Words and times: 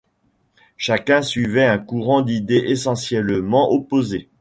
Chacun 0.77 1.21
suivait 1.21 1.67
un 1.67 1.77
courant 1.77 2.23
d’idées 2.23 2.63
essentiellement 2.65 3.69
opposé. 3.71 4.29